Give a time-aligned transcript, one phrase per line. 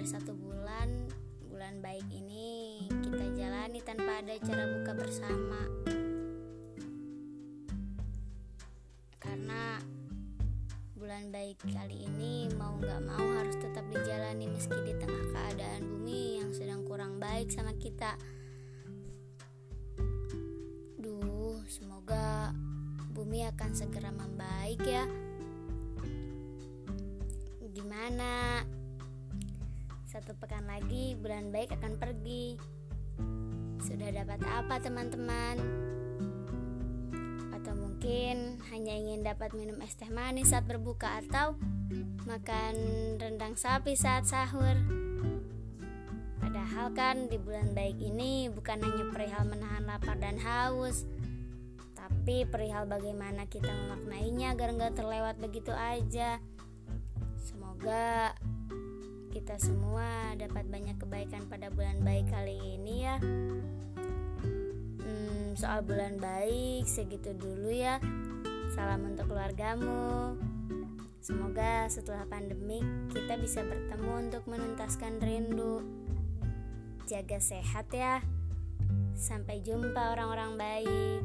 [0.00, 0.88] hampir satu bulan
[1.52, 5.60] Bulan baik ini kita jalani tanpa ada cara buka bersama.
[9.20, 9.76] Karena
[10.96, 16.40] bulan baik kali ini mau gak mau harus tetap dijalani meski di tengah keadaan bumi
[16.40, 18.16] yang sedang kurang baik sama kita.
[20.96, 22.56] Duh, semoga
[23.12, 25.04] bumi akan segera membaik ya.
[27.68, 28.64] Gimana?
[30.20, 32.52] Satu pekan lagi bulan baik akan pergi.
[33.80, 35.56] Sudah dapat apa teman-teman?
[37.56, 41.56] Atau mungkin hanya ingin dapat minum es teh manis saat berbuka atau
[42.28, 42.76] makan
[43.16, 44.76] rendang sapi saat sahur.
[46.36, 51.08] Padahal kan di bulan baik ini bukan hanya perihal menahan lapar dan haus,
[51.96, 56.44] tapi perihal bagaimana kita memaknainya agar nggak terlewat begitu aja.
[57.40, 58.36] Semoga
[59.50, 63.18] kita semua dapat banyak kebaikan pada bulan baik kali ini ya.
[65.02, 67.98] Hmm, soal bulan baik segitu dulu ya.
[68.78, 70.38] Salam untuk keluargamu.
[71.18, 72.78] Semoga setelah pandemi
[73.10, 75.82] kita bisa bertemu untuk menuntaskan rindu.
[77.10, 78.22] Jaga sehat ya.
[79.18, 81.22] Sampai jumpa orang-orang baik.